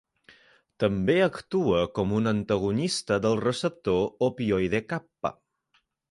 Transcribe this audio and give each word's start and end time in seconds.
També 0.83 1.17
actua 1.25 1.81
com 1.99 2.15
un 2.19 2.31
antagonista 2.31 3.19
del 3.25 3.37
receptor 3.43 4.01
opioide 4.29 4.81
kappa. 4.95 5.33